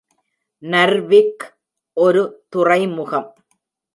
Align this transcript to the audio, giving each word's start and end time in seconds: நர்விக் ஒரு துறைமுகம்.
நர்விக் 0.63 1.43
ஒரு 1.97 2.21
துறைமுகம். 2.49 3.29